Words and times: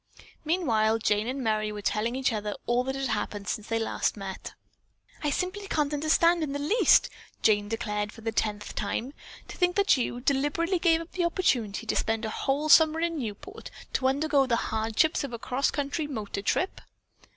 Meanwhile 0.43 0.97
Jane 0.97 1.27
and 1.27 1.43
Merry 1.43 1.71
were 1.71 1.83
telling 1.83 2.15
each 2.15 2.33
other 2.33 2.55
all 2.65 2.83
that 2.85 2.95
had 2.95 3.09
happened 3.09 3.47
since 3.47 3.69
last 3.69 4.15
they 4.15 4.21
had 4.25 4.29
met. 4.43 4.53
"I 5.23 5.29
simply 5.29 5.67
can't 5.67 5.93
understand 5.93 6.41
it 6.41 6.45
in 6.45 6.53
the 6.53 6.57
least," 6.57 7.07
Jane 7.43 7.69
declared 7.69 8.11
for 8.11 8.21
the 8.21 8.31
tenth 8.31 8.73
time. 8.73 9.13
"To 9.47 9.57
think 9.57 9.75
that 9.75 9.97
you 9.97 10.19
deliberately 10.19 10.79
gave 10.79 11.01
up 11.01 11.11
the 11.11 11.25
opportunity 11.25 11.85
to 11.85 11.95
spend 11.95 12.25
a 12.25 12.31
whole 12.31 12.67
summer 12.67 12.99
in 12.99 13.19
Newport 13.19 13.69
to 13.93 14.07
undergo 14.07 14.47
the 14.47 14.55
hardships 14.71 15.23
of 15.23 15.33
a 15.33 15.37
cross 15.37 15.69
country 15.69 16.07
motor 16.07 16.41
trip." 16.41 16.81